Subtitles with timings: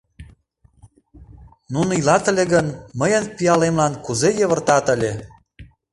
[1.73, 2.67] Нуно илат ыле гын,
[2.99, 5.11] мыйын пиалемлан кузе йывыртат ыле!